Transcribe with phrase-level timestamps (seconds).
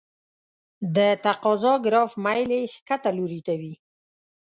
[0.95, 3.73] د تقاضا ګراف میل یې ښکته لوري ته وي.